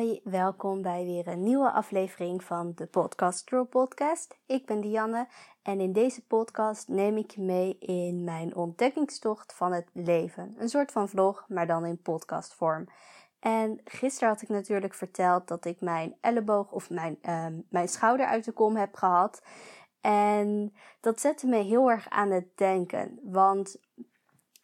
[0.00, 4.38] Hoi, welkom bij weer een nieuwe aflevering van de Podcast Girl Podcast.
[4.46, 5.26] Ik ben Dianne
[5.62, 10.54] en in deze podcast neem ik je mee in mijn ontdekkingstocht van het leven.
[10.58, 12.88] Een soort van vlog, maar dan in podcastvorm.
[13.40, 18.26] En gisteren had ik natuurlijk verteld dat ik mijn elleboog of mijn, um, mijn schouder
[18.26, 19.42] uit de kom heb gehad.
[20.00, 23.18] En dat zette me heel erg aan het denken.
[23.22, 23.80] Want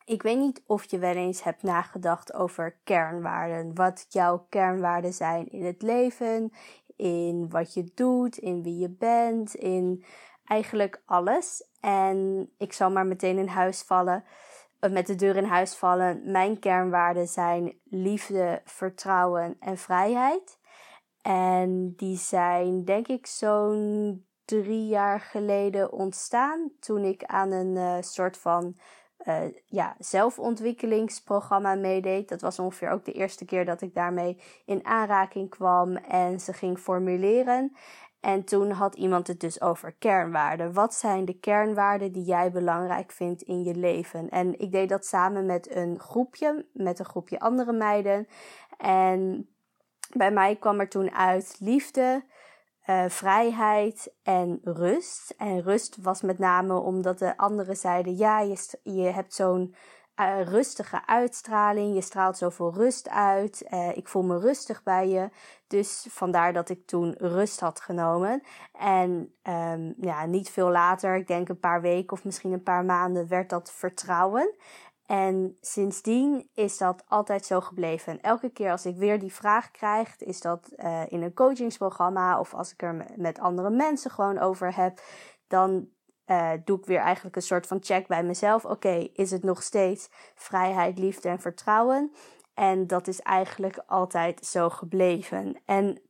[0.06, 3.74] ik weet niet of je wel eens hebt nagedacht over kernwaarden.
[3.74, 6.52] Wat jouw kernwaarden zijn in het leven,
[6.97, 10.05] in wat je doet, in wie je bent, in
[10.45, 11.69] eigenlijk alles.
[11.80, 14.24] En ik zal maar meteen in huis vallen,
[14.80, 16.30] eh, met de deur in huis vallen.
[16.30, 20.59] Mijn kernwaarden zijn liefde, vertrouwen en vrijheid.
[21.23, 27.97] En die zijn denk ik zo'n drie jaar geleden ontstaan toen ik aan een uh,
[28.00, 28.77] soort van
[29.28, 32.28] uh, ja, zelfontwikkelingsprogramma meedeed.
[32.28, 36.52] Dat was ongeveer ook de eerste keer dat ik daarmee in aanraking kwam en ze
[36.52, 37.77] ging formuleren.
[38.20, 40.72] En toen had iemand het dus over kernwaarden.
[40.72, 44.28] Wat zijn de kernwaarden die jij belangrijk vindt in je leven?
[44.28, 48.28] En ik deed dat samen met een groepje, met een groepje andere meiden.
[48.78, 49.48] En
[50.16, 52.24] bij mij kwam er toen uit liefde,
[52.87, 55.34] uh, vrijheid en rust.
[55.39, 59.75] En rust was met name omdat de anderen zeiden: ja, je, je hebt zo'n
[60.20, 65.29] uh, rustige uitstraling, je straalt zoveel rust uit, uh, ik voel me rustig bij je.
[65.67, 68.42] Dus vandaar dat ik toen rust had genomen.
[68.73, 72.84] En um, ja, niet veel later, ik denk een paar weken of misschien een paar
[72.84, 74.55] maanden, werd dat vertrouwen.
[75.06, 78.12] En sindsdien is dat altijd zo gebleven.
[78.12, 82.40] En elke keer als ik weer die vraag krijg, is dat uh, in een coachingsprogramma
[82.40, 85.00] of als ik er met andere mensen gewoon over heb,
[85.48, 85.88] dan
[86.27, 88.64] uh, doe ik weer eigenlijk een soort van check bij mezelf.
[88.64, 92.12] Oké, is het nog steeds vrijheid, liefde en vertrouwen?
[92.55, 95.61] En dat is eigenlijk altijd zo gebleven.
[95.64, 96.00] En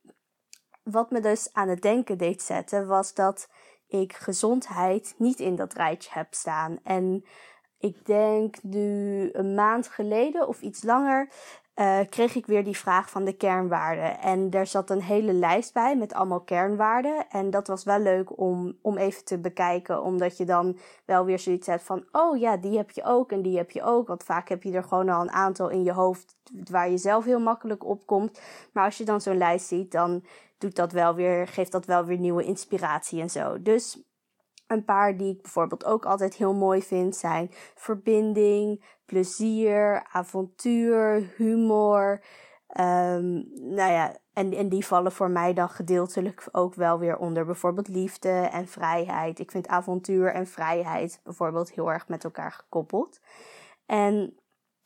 [0.83, 3.49] wat me dus aan het denken deed zetten, was dat
[3.87, 6.79] ik gezondheid niet in dat rijtje heb staan.
[6.83, 7.25] En
[7.79, 11.29] ik denk nu een maand geleden of iets langer,
[11.77, 14.21] uh, kreeg ik weer die vraag van de kernwaarden.
[14.21, 17.27] En daar zat een hele lijst bij met allemaal kernwaarden.
[17.31, 21.39] En dat was wel leuk om, om even te bekijken, omdat je dan wel weer
[21.39, 24.09] zoiets hebt van: oh ja, die heb je ook en die heb je ook.
[24.09, 26.37] Want vaak heb je er gewoon al een aantal in je hoofd
[26.71, 28.41] waar je zelf heel makkelijk op komt.
[28.73, 30.25] Maar als je dan zo'n lijst ziet, dan
[30.59, 33.63] doet dat wel weer, geeft dat wel weer nieuwe inspiratie en zo.
[33.63, 34.06] Dus
[34.67, 42.23] een paar die ik bijvoorbeeld ook altijd heel mooi vind zijn verbinding, plezier, avontuur, humor.
[42.81, 47.45] Um, nou ja, en, en die vallen voor mij dan gedeeltelijk ook wel weer onder
[47.45, 49.39] bijvoorbeeld liefde en vrijheid.
[49.39, 53.21] Ik vind avontuur en vrijheid bijvoorbeeld heel erg met elkaar gekoppeld.
[53.87, 54.37] En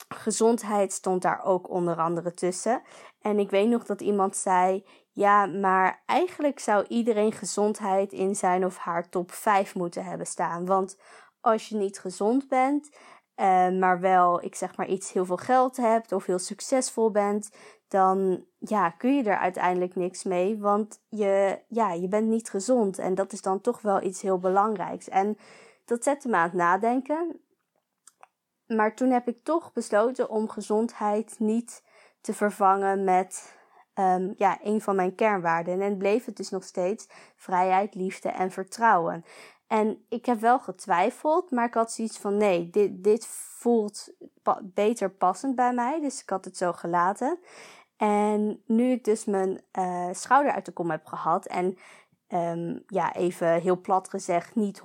[0.09, 2.83] gezondheid stond daar ook onder andere tussen.
[3.21, 8.65] En ik weet nog dat iemand zei: ja, maar eigenlijk zou iedereen gezondheid in zijn
[8.65, 10.66] of haar top 5 moeten hebben staan.
[10.66, 10.99] Want
[11.41, 12.91] als je niet gezond bent,
[13.37, 17.50] uh, maar wel, ik zeg maar iets, heel veel geld hebt of heel succesvol bent,
[17.88, 20.59] dan ja, kun je er uiteindelijk niks mee.
[20.59, 22.99] Want je, ja, je bent niet gezond.
[22.99, 25.09] En dat is dan toch wel iets heel belangrijks.
[25.09, 25.38] En
[25.84, 27.41] dat zette me aan het nadenken.
[28.76, 31.82] Maar toen heb ik toch besloten om gezondheid niet
[32.20, 33.54] te vervangen met
[33.94, 35.81] um, ja, een van mijn kernwaarden.
[35.81, 39.25] En bleef het dus nog steeds vrijheid, liefde en vertrouwen.
[39.66, 44.08] En ik heb wel getwijfeld, maar ik had zoiets van nee, dit, dit voelt
[44.62, 46.00] beter passend bij mij.
[46.00, 47.38] Dus ik had het zo gelaten.
[47.97, 51.78] En nu ik dus mijn uh, schouder uit de kom heb gehad en
[52.28, 54.82] um, ja, even heel plat gezegd niet 100%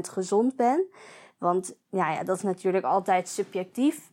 [0.00, 0.86] gezond ben.
[1.40, 4.10] Want ja, ja, dat is natuurlijk altijd subjectief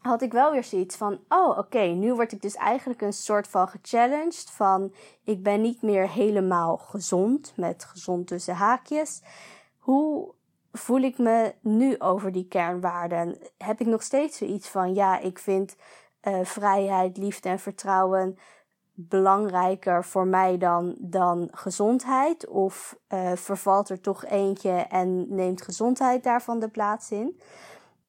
[0.00, 3.48] had ik wel weer zoiets van: oh, oké, nu word ik dus eigenlijk een soort
[3.48, 4.50] van gechallenged.
[4.50, 4.94] Van
[5.24, 9.22] ik ben niet meer helemaal gezond, met gezond tussen haakjes.
[9.78, 10.34] Hoe
[10.72, 13.38] voel ik me nu over die kernwaarden?
[13.58, 15.76] Heb ik nog steeds zoiets van: ja, ik vind
[16.22, 18.38] uh, vrijheid, liefde en vertrouwen
[19.08, 22.46] belangrijker voor mij dan, dan gezondheid?
[22.46, 27.40] Of uh, vervalt er toch eentje en neemt gezondheid daarvan de plaats in?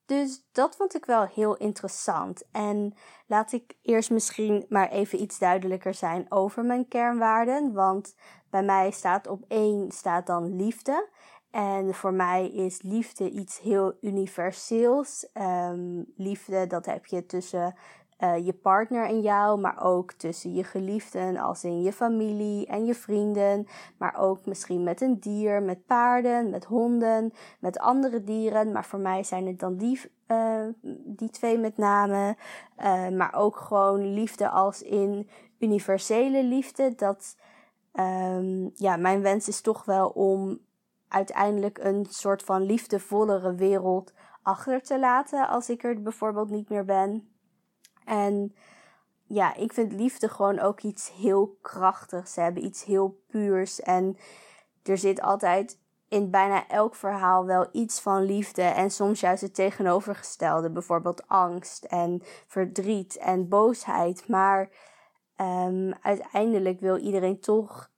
[0.05, 2.43] Dus dat vond ik wel heel interessant.
[2.51, 2.93] En
[3.27, 7.73] laat ik eerst misschien maar even iets duidelijker zijn over mijn kernwaarden.
[7.73, 8.15] Want
[8.49, 11.09] bij mij staat op één staat dan liefde.
[11.51, 15.27] En voor mij is liefde iets heel universeels.
[15.33, 17.75] Um, liefde, dat heb je tussen
[18.23, 22.85] uh, je partner en jou, maar ook tussen je geliefden, als in je familie en
[22.85, 28.71] je vrienden, maar ook misschien met een dier, met paarden, met honden, met andere dieren.
[28.71, 30.65] Maar voor mij zijn het dan die, uh,
[31.05, 32.35] die twee met name.
[32.77, 35.29] Uh, maar ook gewoon liefde als in
[35.59, 36.95] universele liefde.
[36.95, 37.37] Dat,
[37.93, 40.59] um, ja, mijn wens is toch wel om
[41.07, 46.85] uiteindelijk een soort van liefdevollere wereld achter te laten als ik er bijvoorbeeld niet meer
[46.85, 47.30] ben.
[48.05, 48.55] En
[49.23, 53.79] ja, ik vind liefde gewoon ook iets heel krachtigs hebben, iets heel puurs.
[53.79, 54.17] En
[54.83, 59.53] er zit altijd in bijna elk verhaal wel iets van liefde en soms juist het
[59.53, 64.27] tegenovergestelde, bijvoorbeeld angst en verdriet en boosheid.
[64.27, 64.69] Maar
[65.37, 67.91] um, uiteindelijk wil iedereen toch,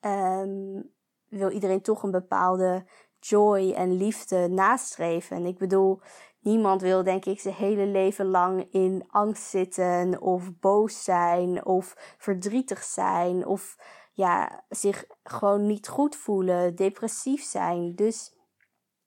[0.00, 0.90] um,
[1.28, 2.84] wil iedereen toch een bepaalde
[3.20, 5.36] joy en liefde nastreven.
[5.36, 6.00] En ik bedoel,
[6.46, 12.14] Niemand wil, denk ik, zijn hele leven lang in angst zitten of boos zijn of
[12.18, 13.76] verdrietig zijn of
[14.12, 17.94] ja, zich gewoon niet goed voelen, depressief zijn.
[17.94, 18.36] Dus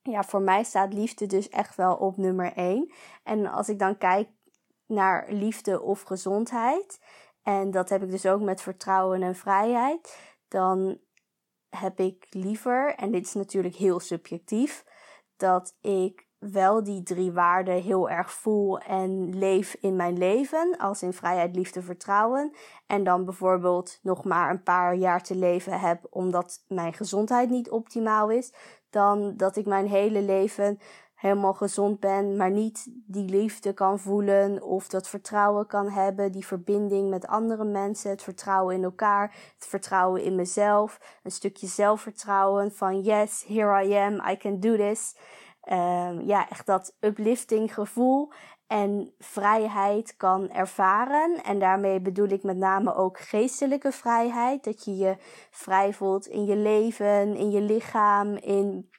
[0.01, 2.93] ja, voor mij staat liefde dus echt wel op nummer één.
[3.23, 4.29] En als ik dan kijk
[4.85, 6.99] naar liefde of gezondheid,
[7.43, 10.99] en dat heb ik dus ook met vertrouwen en vrijheid, dan
[11.69, 14.85] heb ik liever, en dit is natuurlijk heel subjectief,
[15.37, 21.03] dat ik wel die drie waarden heel erg voel en leef in mijn leven, als
[21.03, 22.53] in vrijheid, liefde, vertrouwen.
[22.87, 27.69] En dan bijvoorbeeld nog maar een paar jaar te leven heb omdat mijn gezondheid niet
[27.69, 28.53] optimaal is,
[28.89, 30.79] dan dat ik mijn hele leven
[31.19, 36.45] helemaal gezond ben, maar niet die liefde kan voelen of dat vertrouwen kan hebben, die
[36.45, 42.71] verbinding met andere mensen, het vertrouwen in elkaar, het vertrouwen in mezelf, een stukje zelfvertrouwen
[42.71, 45.15] van yes, here I am, I can do this.
[45.71, 48.31] Um, ja, echt dat uplifting gevoel
[48.67, 51.43] en vrijheid kan ervaren.
[51.43, 54.63] En daarmee bedoel ik met name ook geestelijke vrijheid.
[54.63, 55.15] Dat je je
[55.51, 58.89] vrij voelt in je leven, in je lichaam, in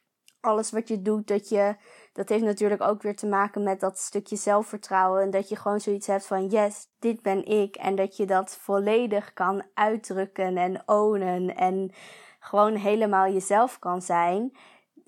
[0.41, 1.27] alles wat je doet.
[1.27, 1.77] Dat je,
[2.13, 5.23] dat heeft natuurlijk ook weer te maken met dat stukje zelfvertrouwen.
[5.23, 7.77] En dat je gewoon zoiets hebt van yes, dit ben ik.
[7.77, 11.57] En dat je dat volledig kan uitdrukken en ownen.
[11.57, 11.93] En
[12.39, 14.53] gewoon helemaal jezelf kan zijn.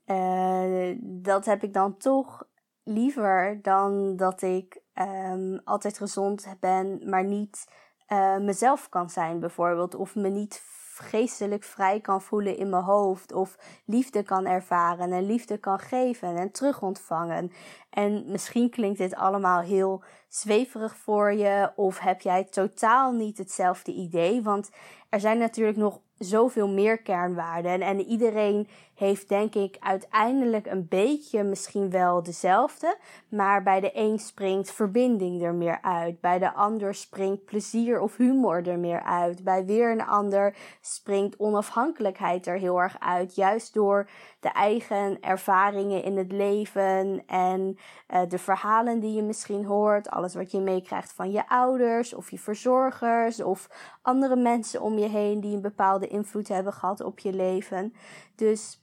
[0.06, 2.46] Uh, dat heb ik dan toch
[2.82, 7.72] liever dan dat ik um, altijd gezond ben, maar niet
[8.08, 9.94] uh, mezelf kan zijn, bijvoorbeeld.
[9.94, 10.62] Of me niet
[10.94, 13.32] geestelijk vrij kan voelen in mijn hoofd.
[13.32, 17.52] Of liefde kan ervaren en liefde kan geven en terug ontvangen.
[17.90, 21.72] En misschien klinkt dit allemaal heel zweverig voor je.
[21.76, 24.42] Of heb jij totaal niet hetzelfde idee.
[24.42, 24.70] Want
[25.08, 27.80] er zijn natuurlijk nog zoveel meer kernwaarden.
[27.80, 32.96] En iedereen heeft denk ik uiteindelijk een beetje misschien wel dezelfde.
[33.28, 36.20] Maar bij de een springt verbinding er meer uit.
[36.20, 39.44] Bij de ander springt plezier of humor er meer uit.
[39.44, 43.34] Bij weer een ander springt onafhankelijkheid er heel erg uit.
[43.34, 44.08] Juist door
[44.40, 47.78] de eigen ervaringen in het leven en
[48.14, 50.10] uh, de verhalen die je misschien hoort.
[50.10, 53.68] Alles wat je meekrijgt van je ouders of je verzorgers of
[54.02, 57.94] andere mensen om je heen die een bepaalde invloed hebben gehad op je leven.
[58.36, 58.82] Dus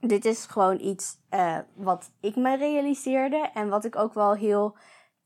[0.00, 4.76] dit is gewoon iets uh, wat ik me realiseerde en wat ik ook wel heel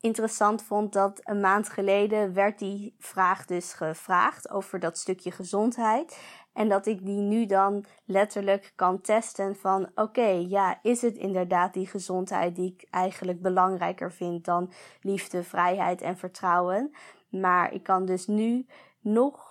[0.01, 6.19] interessant vond dat een maand geleden werd die vraag dus gevraagd over dat stukje gezondheid.
[6.53, 11.75] En dat ik die nu dan letterlijk kan testen van oké, ja, is het inderdaad
[11.75, 16.95] die gezondheid die ik eigenlijk belangrijker vind dan liefde, vrijheid en vertrouwen.
[17.29, 18.67] Maar ik kan dus nu
[19.01, 19.50] nog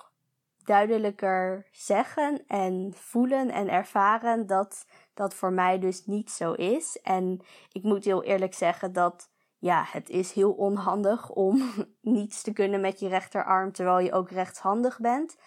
[0.70, 7.00] duidelijker zeggen en voelen en ervaren dat dat voor mij dus niet zo is.
[7.04, 11.62] En ik moet heel eerlijk zeggen dat ja, het is heel onhandig om
[12.02, 15.38] niets te kunnen met je rechterarm terwijl je ook rechtshandig bent.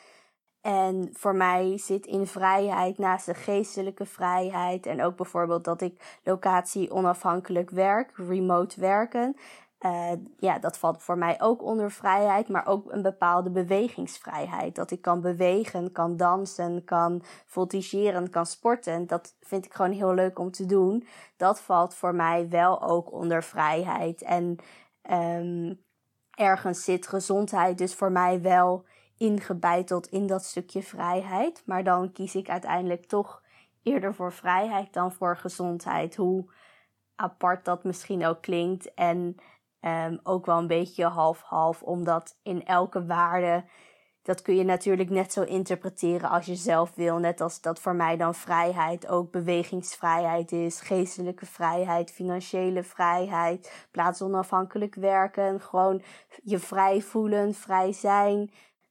[0.61, 6.21] En voor mij zit in vrijheid naast de geestelijke vrijheid en ook bijvoorbeeld dat ik
[6.23, 9.37] locatie onafhankelijk werk, remote werken.
[9.85, 14.75] Uh, ja, dat valt voor mij ook onder vrijheid, maar ook een bepaalde bewegingsvrijheid.
[14.75, 19.07] Dat ik kan bewegen, kan dansen, kan voltigeren, kan sporten.
[19.07, 21.07] Dat vind ik gewoon heel leuk om te doen.
[21.37, 24.23] Dat valt voor mij wel ook onder vrijheid.
[24.23, 24.57] En
[25.11, 25.85] um,
[26.31, 28.85] ergens zit gezondheid dus voor mij wel
[29.17, 31.63] ingebeiteld in dat stukje vrijheid.
[31.67, 33.43] Maar dan kies ik uiteindelijk toch
[33.83, 36.17] eerder voor vrijheid dan voor gezondheid.
[36.17, 36.51] Hoe
[37.15, 38.95] apart dat misschien ook klinkt.
[38.95, 39.37] En
[39.83, 43.65] um, ook wel een beetje half-half, omdat in elke waarde
[44.23, 47.19] dat kun je natuurlijk net zo interpreteren als je zelf wil.
[47.19, 54.95] Net als dat voor mij dan vrijheid ook bewegingsvrijheid is, geestelijke vrijheid, financiële vrijheid, plaatsonafhankelijk
[54.95, 56.03] werken, gewoon
[56.43, 58.51] je vrij voelen, vrij zijn.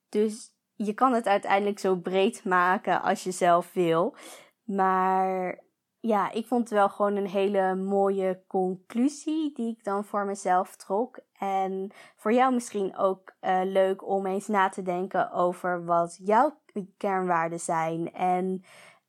[0.10, 4.16] Dus je kan het uiteindelijk zo breed maken als je zelf wil.
[4.64, 5.60] Maar
[6.02, 10.76] ja, ik vond het wel gewoon een hele mooie conclusie die ik dan voor mezelf
[10.76, 11.20] trok.
[11.38, 16.58] En voor jou misschien ook uh, leuk om eens na te denken over wat jouw
[16.98, 18.14] kernwaarden zijn.
[18.14, 18.64] En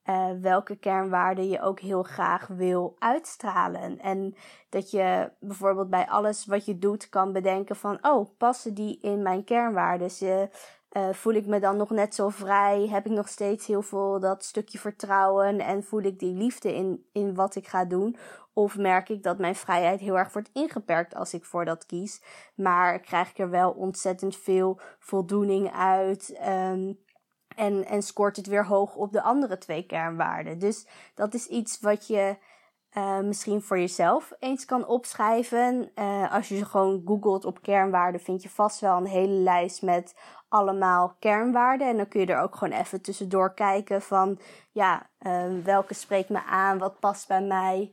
[0.05, 3.99] uh, welke kernwaarden je ook heel graag wil uitstralen.
[3.99, 4.35] En
[4.69, 9.23] dat je bijvoorbeeld bij alles wat je doet kan bedenken van, oh, passen die in
[9.23, 10.11] mijn kernwaarden?
[10.23, 10.43] Uh,
[10.97, 12.89] uh, voel ik me dan nog net zo vrij?
[12.89, 17.09] Heb ik nog steeds heel veel dat stukje vertrouwen en voel ik die liefde in,
[17.13, 18.17] in wat ik ga doen?
[18.53, 22.23] Of merk ik dat mijn vrijheid heel erg wordt ingeperkt als ik voor dat kies?
[22.55, 26.41] Maar krijg ik er wel ontzettend veel voldoening uit?
[26.49, 26.99] Um,
[27.57, 30.59] en, en scoort het weer hoog op de andere twee kernwaarden?
[30.59, 32.37] Dus dat is iets wat je
[32.97, 35.91] uh, misschien voor jezelf eens kan opschrijven.
[35.95, 40.15] Uh, als je gewoon googelt op kernwaarden, vind je vast wel een hele lijst met
[40.53, 41.89] allemaal kernwaarden.
[41.89, 44.39] En dan kun je er ook gewoon even tussendoor kijken van,
[44.73, 47.93] ja, uh, welke spreekt me aan, wat past bij mij.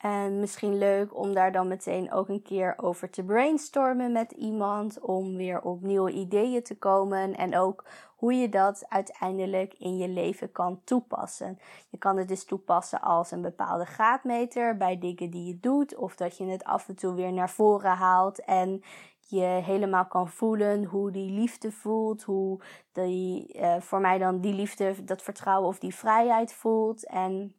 [0.00, 5.00] En misschien leuk om daar dan meteen ook een keer over te brainstormen met iemand.
[5.00, 7.36] Om weer op nieuwe ideeën te komen.
[7.36, 7.84] En ook
[8.16, 11.58] hoe je dat uiteindelijk in je leven kan toepassen.
[11.88, 15.96] Je kan het dus toepassen als een bepaalde graadmeter bij dingen die je doet.
[15.96, 18.82] Of dat je het af en toe weer naar voren haalt en
[19.30, 22.22] je helemaal kan voelen hoe die liefde voelt.
[22.22, 22.60] Hoe
[22.92, 27.06] die, uh, voor mij dan die liefde, dat vertrouwen of die vrijheid voelt.
[27.06, 27.54] En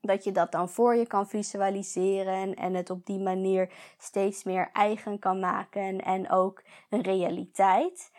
[0.00, 4.70] dat je dat dan voor je kan visualiseren en het op die manier steeds meer
[4.72, 8.10] eigen kan maken en ook een realiteit.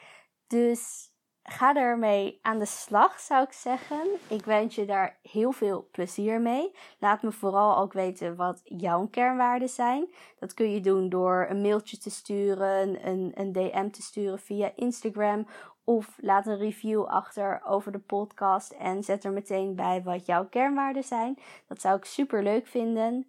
[0.48, 1.12] Dus
[1.48, 4.08] ga ermee aan de slag, zou ik zeggen.
[4.28, 6.72] Ik wens je daar heel veel plezier mee.
[7.00, 10.08] Laat me vooral ook weten wat jouw kernwaarden zijn.
[10.40, 14.72] Dat kun je doen door een mailtje te sturen, een, een DM te sturen via
[14.76, 15.48] Instagram.
[15.84, 20.46] Of laat een review achter over de podcast en zet er meteen bij wat jouw
[20.46, 21.38] kernwaarden zijn.
[21.68, 23.28] Dat zou ik super leuk vinden.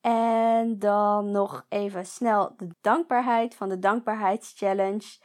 [0.00, 5.18] En dan nog even snel de dankbaarheid van de dankbaarheidschallenge.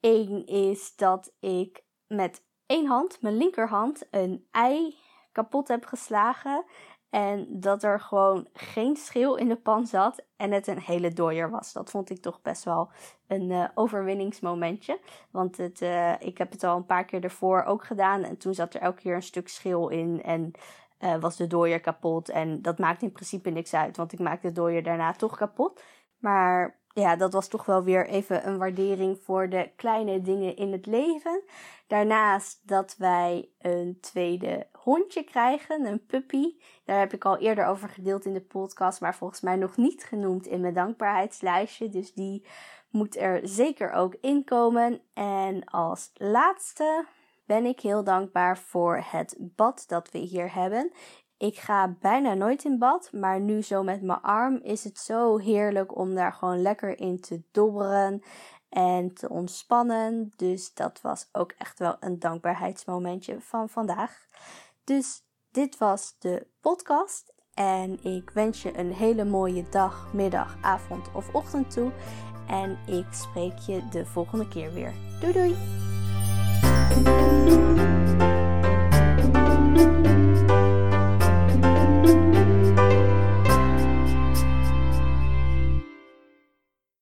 [0.00, 4.96] Eén is dat ik met één hand, mijn linkerhand, een ei
[5.32, 6.64] kapot heb geslagen.
[7.10, 11.50] En dat er gewoon geen schil in de pan zat en het een hele dooier
[11.50, 11.72] was.
[11.72, 12.90] Dat vond ik toch best wel
[13.26, 15.00] een uh, overwinningsmomentje.
[15.30, 18.22] Want het, uh, ik heb het al een paar keer ervoor ook gedaan.
[18.22, 20.22] En toen zat er elke keer een stuk schil in.
[20.22, 20.52] En
[21.00, 22.28] uh, was de dooier kapot.
[22.28, 23.96] En dat maakt in principe niks uit.
[23.96, 25.82] Want ik maak de dooier daarna toch kapot.
[26.18, 30.72] Maar ja, dat was toch wel weer even een waardering voor de kleine dingen in
[30.72, 31.42] het leven.
[31.86, 36.56] Daarnaast dat wij een tweede hondje krijgen, een puppy.
[36.84, 40.04] Daar heb ik al eerder over gedeeld in de podcast, maar volgens mij nog niet
[40.04, 41.88] genoemd in mijn dankbaarheidslijstje.
[41.88, 42.46] Dus die
[42.90, 45.00] moet er zeker ook in komen.
[45.14, 47.04] En als laatste
[47.46, 50.92] ben ik heel dankbaar voor het bad dat we hier hebben.
[51.38, 55.36] Ik ga bijna nooit in bad, maar nu zo met mijn arm is het zo
[55.36, 58.22] heerlijk om daar gewoon lekker in te dobberen
[58.68, 60.32] en te ontspannen.
[60.36, 64.26] Dus dat was ook echt wel een dankbaarheidsmomentje van vandaag.
[64.84, 67.32] Dus dit was de podcast.
[67.54, 71.92] En ik wens je een hele mooie dag, middag, avond of ochtend toe.
[72.48, 74.92] En ik spreek je de volgende keer weer.
[75.20, 75.56] Doei doei!